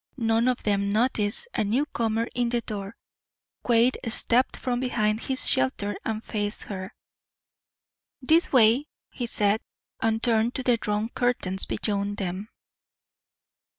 None 0.17 0.47
of 0.47 0.63
them 0.63 0.89
noticed 0.89 1.47
a 1.53 1.63
newcomer 1.63 2.27
in 2.33 2.49
the 2.49 2.61
door. 2.61 2.95
Quade 3.61 3.99
stepped 4.07 4.57
from 4.57 4.79
behind 4.79 5.19
his 5.19 5.47
shelter 5.47 5.95
and 6.03 6.23
faced 6.23 6.63
her. 6.63 6.91
"This 8.19 8.51
way," 8.51 8.87
he 9.11 9.27
said, 9.27 9.61
and 10.01 10.23
turned 10.23 10.55
to 10.55 10.63
the 10.63 10.77
drawn 10.77 11.09
curtains 11.09 11.67
beyond 11.67 12.17
them. 12.17 12.49